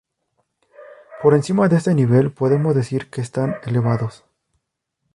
Por 1.21 1.35
encima 1.35 1.67
de 1.69 1.75
este 1.75 1.93
nivel 1.93 2.31
podemos 2.31 2.73
decir 2.73 3.11
que 3.11 3.21
están 3.21 3.57
elevados. 3.65 4.25